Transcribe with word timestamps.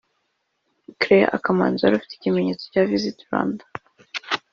Clare 1.01 1.31
Akamanzi 1.37 1.81
wari 1.81 1.95
ufite 1.97 2.13
ikimenyetso 2.15 2.65
cya 2.73 2.81
Visit 2.89 3.17
Rwanda 3.27 3.63